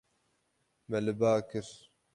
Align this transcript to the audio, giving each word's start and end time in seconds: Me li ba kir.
Me 0.89 0.97
li 1.05 1.13
ba 1.19 1.31
kir. 1.49 1.67